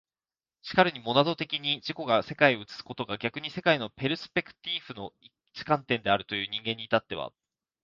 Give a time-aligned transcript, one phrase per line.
[0.63, 5.13] 然るにモナド的に自己が世界を映すことが逆に世界のペルスペクティーフの
[5.53, 7.31] 一観点であるという人間に至っては、